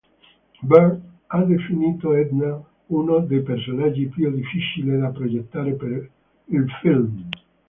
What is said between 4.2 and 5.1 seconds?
difficili da